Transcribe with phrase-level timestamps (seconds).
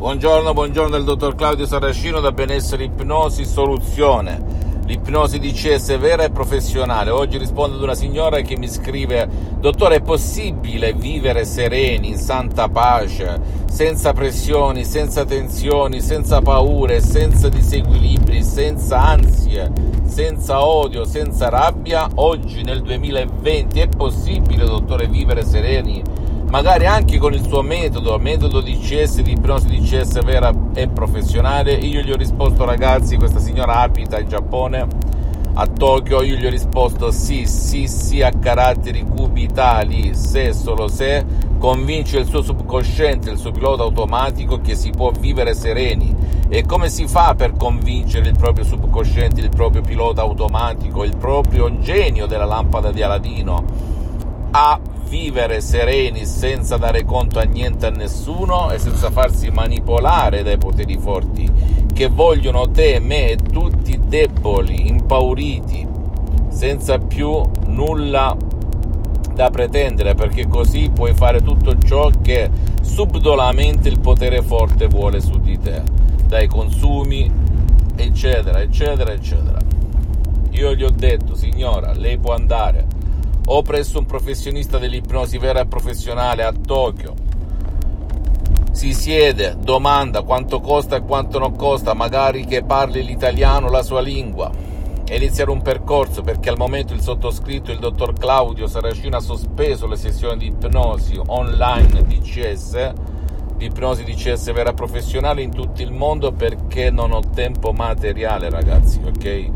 [0.00, 4.42] Buongiorno, buongiorno dal dottor Claudio Saracino da Benessere Ipnosi Soluzione.
[4.86, 7.10] L'ipnosi DCS vera e professionale.
[7.10, 9.28] Oggi rispondo ad una signora che mi scrive:
[9.60, 13.38] Dottore, è possibile vivere sereni, in santa pace,
[13.70, 19.70] senza pressioni, senza tensioni, senza paure, senza disequilibri, senza ansie,
[20.06, 22.08] senza odio, senza rabbia?
[22.14, 26.02] Oggi nel 2020 è possibile, dottore, vivere sereni?
[26.50, 30.88] Magari anche con il suo metodo, metodo di CS, di ipnosi di CS vera e
[30.88, 31.72] professionale.
[31.72, 34.86] Io gli ho risposto, ragazzi, questa signora abita in Giappone,
[35.54, 36.22] a Tokyo.
[36.22, 41.24] Io gli ho risposto sì, sì, sì, a caratteri cubitali, se solo se
[41.58, 46.38] convince il suo subconsciente, il suo pilota automatico che si può vivere sereni.
[46.48, 51.78] E come si fa per convincere il proprio subconsciente, il proprio pilota automatico, il proprio
[51.78, 53.90] genio della lampada di Aladino?
[54.52, 54.78] a
[55.10, 60.96] vivere sereni senza dare conto a niente a nessuno e senza farsi manipolare dai poteri
[60.98, 61.50] forti
[61.92, 65.84] che vogliono te, me e tutti deboli, impauriti,
[66.48, 68.36] senza più nulla
[69.34, 72.48] da pretendere perché così puoi fare tutto ciò che
[72.80, 75.82] subdolamente il potere forte vuole su di te,
[76.26, 77.30] dai consumi,
[77.96, 79.58] eccetera, eccetera, eccetera.
[80.50, 82.98] Io gli ho detto, signora, lei può andare
[83.52, 87.14] o presso un professionista dell'ipnosi vera e professionale a Tokyo.
[88.70, 94.00] Si siede, domanda quanto costa e quanto non costa, magari che parli l'italiano, la sua
[94.00, 94.52] lingua,
[95.04, 99.88] e iniziare un percorso perché al momento il sottoscritto, il dottor Claudio Saracino, ha sospeso
[99.88, 102.92] le sessioni di ipnosi online DCS,
[103.56, 109.00] di ipnosi DCS vera professionale in tutto il mondo perché non ho tempo materiale ragazzi,
[109.04, 109.50] ok?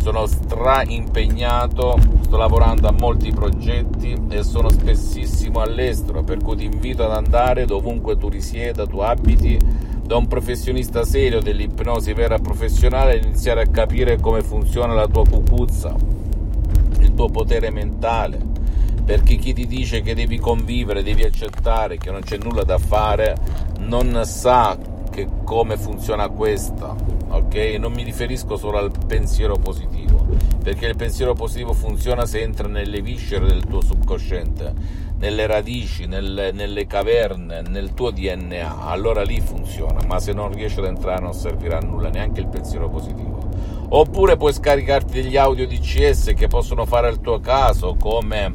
[0.00, 6.64] Sono stra impegnato, sto lavorando a molti progetti e sono spessissimo all'estero, per cui ti
[6.64, 9.58] invito ad andare dovunque tu risieda, tu abiti,
[10.02, 15.24] da un professionista serio dell'ipnosi vera professionale e iniziare a capire come funziona la tua
[15.28, 15.94] cucuzza,
[16.98, 18.38] il tuo potere mentale,
[19.04, 23.36] perché chi ti dice che devi convivere, devi accettare che non c'è nulla da fare,
[23.80, 24.76] non sa
[25.10, 26.94] che come funziona questa,
[27.28, 27.54] ok?
[27.78, 30.26] Non mi riferisco solo al pensiero positivo,
[30.62, 34.72] perché il pensiero positivo funziona se entra nelle viscere del tuo subconsciente,
[35.18, 40.78] nelle radici, nelle, nelle caverne, nel tuo DNA, allora lì funziona, ma se non riesci
[40.78, 43.48] ad entrare non servirà a nulla neanche il pensiero positivo.
[43.92, 48.54] Oppure puoi scaricarti degli audio DCS che possono fare al tuo caso, come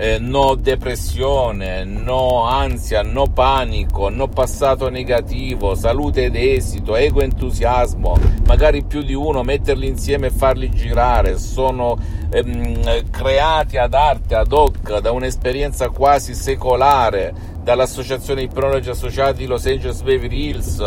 [0.00, 8.16] eh, no depressione, no ansia, no panico, no passato negativo, salute ed esito, ego entusiasmo,
[8.46, 11.98] magari più di uno, metterli insieme e farli girare, sono
[12.30, 20.00] ehm, creati ad arte, ad hoc, da un'esperienza quasi secolare dall'Associazione Ipnologi Associati Los Angeles
[20.00, 20.80] Beverly Hills,